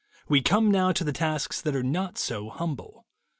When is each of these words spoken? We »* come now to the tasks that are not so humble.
We 0.27 0.41
»* 0.41 0.41
come 0.51 0.71
now 0.71 0.91
to 0.93 1.03
the 1.03 1.13
tasks 1.13 1.61
that 1.61 1.75
are 1.75 1.83
not 1.83 2.17
so 2.17 2.49
humble. 2.49 3.05